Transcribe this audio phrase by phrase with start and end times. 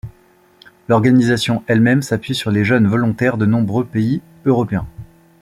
[0.89, 4.87] L'organisation elle-même s'appuie sur les jeunes volontaires de nombreux Pays Européens.